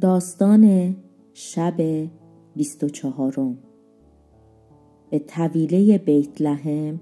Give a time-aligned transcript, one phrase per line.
[0.00, 0.96] داستان
[1.32, 1.74] شب
[2.56, 3.58] بیست و چهارم.
[5.10, 7.00] به طویله بیت لحم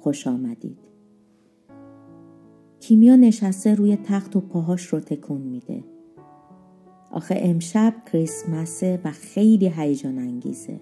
[0.00, 0.78] خوش آمدید.
[2.80, 5.84] کیمیا نشسته روی تخت و پاهاش رو تکون میده.
[7.10, 10.80] آخه امشب کریسمسه و خیلی هیجان انگیزه.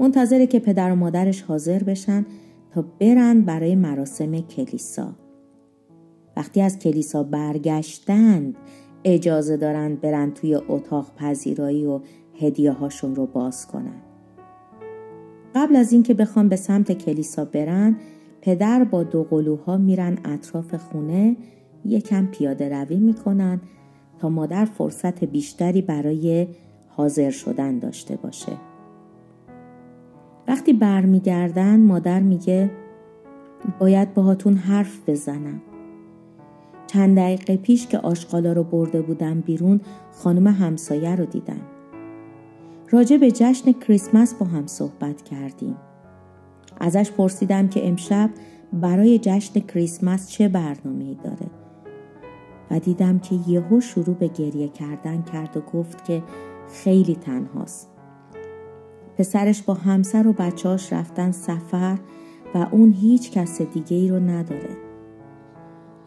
[0.00, 2.26] منتظره که پدر و مادرش حاضر بشن
[2.70, 5.16] تا برن برای مراسم کلیسا.
[6.36, 8.56] وقتی از کلیسا برگشتند
[9.04, 12.00] اجازه دارن برن توی اتاق پذیرایی و
[12.40, 14.02] هدیه هاشون رو باز کنن.
[15.54, 17.96] قبل از اینکه بخوام به سمت کلیسا برن
[18.40, 21.36] پدر با دو قلوها میرن اطراف خونه
[21.84, 23.60] یکم پیاده روی می‌کنن
[24.18, 26.46] تا مادر فرصت بیشتری برای
[26.88, 28.52] حاضر شدن داشته باشه.
[30.48, 32.70] وقتی برمیگردن مادر میگه
[33.78, 35.62] باید باهاتون حرف بزنم.
[36.88, 39.80] چند دقیقه پیش که آشغالا رو برده بودم بیرون
[40.12, 41.60] خانم همسایه رو دیدم.
[42.90, 45.76] راجع به جشن کریسمس با هم صحبت کردیم.
[46.80, 48.30] ازش پرسیدم که امشب
[48.72, 51.50] برای جشن کریسمس چه برنامه ای داره.
[52.70, 56.22] و دیدم که یهو شروع به گریه کردن کرد و گفت که
[56.72, 57.88] خیلی تنهاست.
[59.18, 61.98] پسرش با همسر و بچهاش رفتن سفر
[62.54, 64.87] و اون هیچ کس دیگه ای رو نداره.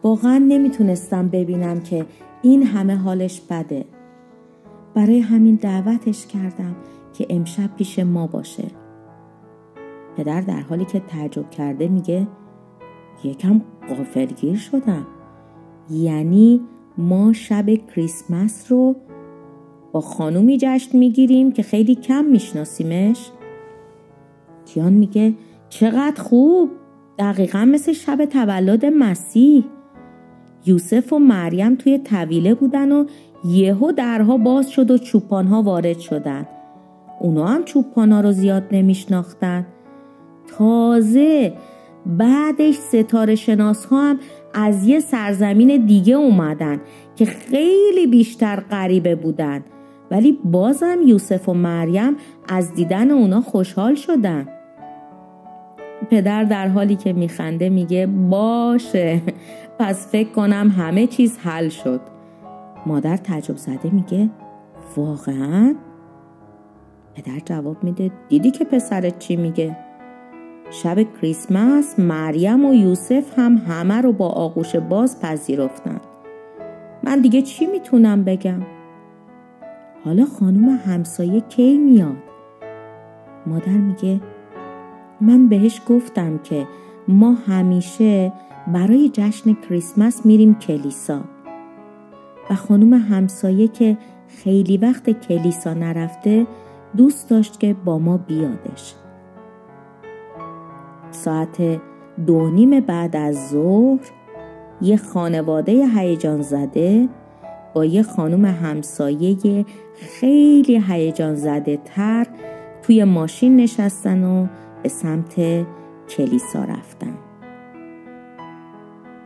[0.02, 2.06] واقعا نمی‌تونستم ببینم که
[2.42, 3.84] این همه حالش بده.
[4.94, 6.76] برای همین دعوتش کردم
[7.12, 8.64] که امشب پیش ما باشه.
[10.16, 12.26] پدر در حالی که تعجب کرده میگه
[13.24, 15.06] یکم قافلگیر شدم.
[15.90, 16.60] یعنی
[16.98, 18.96] ما شب کریسمس رو
[19.92, 23.30] با خانومی جشن می‌گیریم که خیلی کم میشناسیمش.
[24.66, 25.34] کیان میگه
[25.68, 26.70] چقدر خوب!
[27.18, 29.64] دقیقا مثل شب تولد مسیح.
[30.66, 33.04] یوسف و مریم توی طویله بودن و
[33.44, 36.46] یهو درها باز شد و چوپانها وارد شدن.
[37.20, 39.66] اونا هم چوپانها رو زیاد نمیشناختن.
[40.58, 41.52] تازه
[42.06, 44.18] بعدش ستاره شناس ها هم
[44.54, 46.80] از یه سرزمین دیگه اومدن
[47.16, 49.64] که خیلی بیشتر غریبه بودن.
[50.10, 52.16] ولی بازم یوسف و مریم
[52.48, 54.48] از دیدن اونا خوشحال شدن.
[56.10, 59.20] پدر در حالی که میخنده میگه باشه.
[59.82, 62.00] پس فکر کنم همه چیز حل شد
[62.86, 64.30] مادر تعجب زده میگه
[64.96, 65.74] واقعا؟
[67.14, 69.76] پدر جواب میده دیدی که پسرت چی میگه؟
[70.70, 76.00] شب کریسمس مریم و یوسف هم همه رو با آغوش باز پذیرفتن
[77.02, 78.62] من دیگه چی می‌تونم بگم؟
[80.04, 82.16] حالا خانم همسایه کی میاد؟
[83.46, 84.20] مادر میگه
[85.20, 86.66] من بهش گفتم که
[87.08, 88.32] ما همیشه
[88.66, 91.20] برای جشن کریسمس میریم کلیسا.
[92.50, 96.46] و خانم همسایه که خیلی وقت کلیسا نرفته
[96.96, 98.94] دوست داشت که با ما بیادش.
[101.10, 101.80] ساعت
[102.26, 104.10] دو نیم بعد از ظهر
[104.82, 107.08] یه خانواده هیجان زده
[107.74, 112.26] با یه خانم همسایه خیلی هیجان زده تر
[112.82, 114.46] توی ماشین نشستن و
[114.82, 115.34] به سمت
[116.08, 117.31] کلیسا رفتن.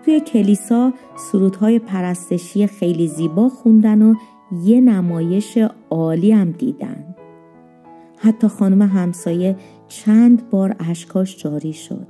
[0.06, 4.15] توی کلیسا سرودهای پرستشی خیلی زیبا خوندن و
[4.62, 5.59] یه نمایش
[5.91, 7.15] عالی هم دیدن.
[8.19, 9.56] حتی خانم همسایه
[9.89, 12.06] چند بار اشکاش جاری شد.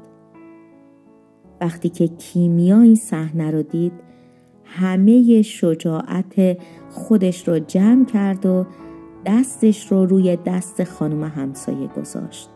[1.61, 3.93] وقتی که کیمیا این صحنه رو دید
[4.65, 6.59] همه شجاعت
[6.91, 8.67] خودش رو جمع کرد و
[9.27, 12.51] دستش رو روی دست خانم همسایه گذاشت.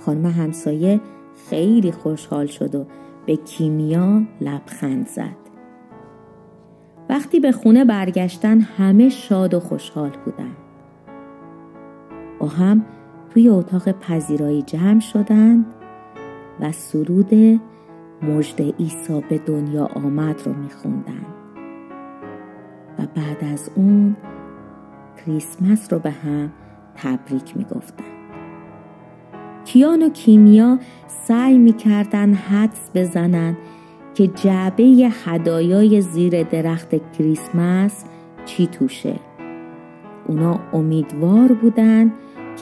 [0.00, 1.00] خانم همسایه
[1.50, 2.86] خیلی خوشحال شد و
[3.26, 5.36] به کیمیا لبخند زد.
[7.08, 10.56] وقتی به خونه برگشتن همه شاد و خوشحال بودن.
[12.38, 12.84] با هم
[13.30, 15.66] توی اتاق پذیرایی جمع شدند
[16.60, 17.34] و سرود
[18.22, 21.26] مجد عیسی به دنیا آمد رو میخوندن
[22.98, 24.16] و بعد از اون
[25.16, 26.52] کریسمس رو به هم
[26.94, 28.15] تبریک می‌گفتن
[29.66, 30.78] کیان و کیمیا
[31.08, 33.56] سعی می‌کردن حدس بزنن
[34.14, 34.82] که جعبه
[35.24, 38.04] هدایای زیر درخت کریسمس
[38.44, 39.14] چی توشه.
[40.28, 42.12] اونا امیدوار بودن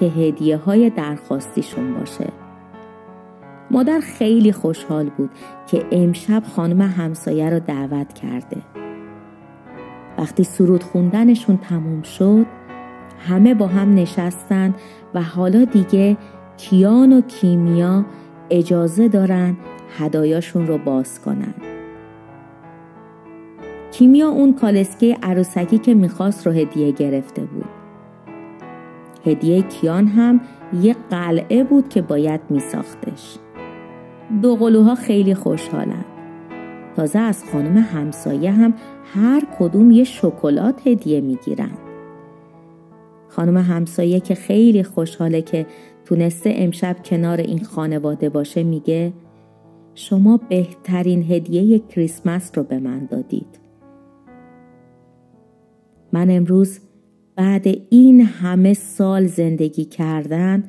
[0.01, 2.33] که هدیه های درخواستیشون باشه.
[3.71, 5.31] مادر خیلی خوشحال بود
[5.67, 8.57] که امشب خانم همسایه رو دعوت کرده.
[10.19, 12.47] وقتی سرود خوندنشون تموم شد
[13.29, 14.75] همه با هم نشستن
[15.15, 16.17] و حالا دیگه
[16.57, 18.05] کیان و کیمیا
[18.51, 19.57] اجازه دارن
[19.99, 21.55] هدایاشون رو باز کنن.
[23.93, 27.69] کیمیا اون کالسکه عروسکی که می‌خواست رو هدیه گرفته بود.
[29.27, 30.41] هدیه کیان هم
[30.83, 33.37] یه قلعه بود که باید میساختش.
[34.43, 36.05] دو قلوها خیلی خوشحالن.
[36.97, 38.75] تازه از خانم همسایه هم
[39.15, 41.71] هر کدوم یه شکلات هدیه می‌گیرن.
[43.37, 45.67] خانم همسایه که خیلی خوشحاله که
[46.05, 49.13] تونسته امشب کنار این خانواده باشه میگه
[49.95, 53.61] شما بهترین هدیه کریسمس رو به من دادید.
[56.13, 56.81] من امروز
[57.37, 60.65] بعد این همه سال زندگی کردن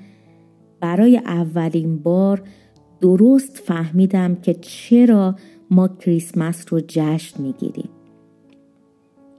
[0.80, 2.44] برای اولین بار
[3.02, 5.36] درست فهمیدم که چرا
[5.72, 7.90] ما کریسمس رو جشن می‌گیریم.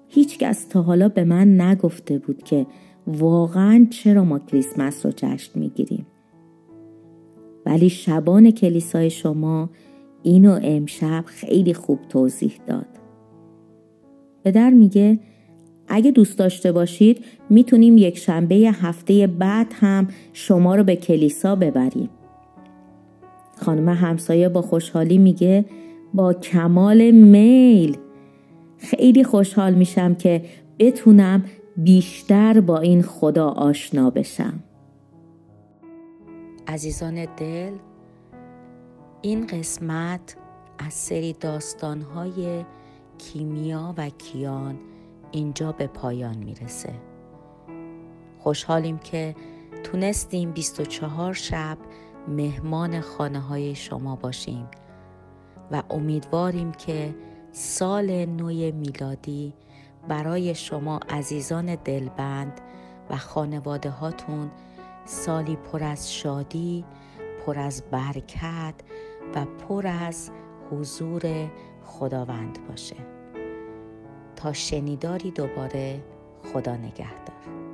[0.09, 2.67] هیچکس تا حالا به من نگفته بود که
[3.07, 6.07] واقعا چرا ما کریسمس رو جشن می‌گیریم؟
[7.67, 9.71] ولی شبان کلیسای شما
[10.23, 12.87] اینو امشب خیلی خوب توضیح داد.
[14.45, 15.19] پدر میگه
[15.89, 22.09] اگه دوست داشته باشید می‌تونیم یک شنبه هفته بعد هم شما رو به کلیسا ببریم.
[23.57, 25.65] خانم همسایه با خوشحالی میگه
[26.15, 27.97] با کمال میل.
[28.79, 30.43] خیلی خوشحال میشم که
[30.79, 31.45] بتونم
[31.79, 34.63] بیشتر با این خدا آشنا بشم.
[36.69, 37.73] عزیزان دل
[39.23, 40.37] این قسمت
[40.79, 42.65] از سری داستانهای
[43.19, 44.79] کیمیا و کیان
[45.31, 46.93] اینجا به پایان می‌رسه.
[48.39, 49.35] خوشحالیم که
[49.83, 51.79] تونستیم 24 شب
[52.29, 54.67] مهمان خانه های شما باشیم
[55.71, 57.15] و امیدواریم که
[57.53, 59.53] سال نوی میلادی
[60.09, 62.61] برای شما عزیزان دلبند
[63.11, 64.51] و خانواده هاتون
[65.05, 66.85] سالی پر از شادی،
[67.47, 68.75] پر از برکت
[69.35, 70.31] و پر از
[70.71, 71.51] حضور
[71.85, 72.97] خداوند باشه.
[74.37, 76.03] تا شنیداری دوباره
[76.53, 77.66] خدا نگهدار.